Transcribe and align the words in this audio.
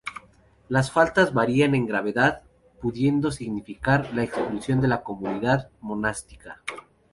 Las 0.67 0.89
faltas 0.91 1.31
varían 1.31 1.75
en 1.75 1.85
gravedad 1.85 2.41
pudiendo 2.81 3.29
significar 3.29 4.11
la 4.15 4.23
expulsión 4.23 4.81
de 4.81 4.87
la 4.87 5.03
comunidad 5.03 5.69
monástica. 5.79 6.59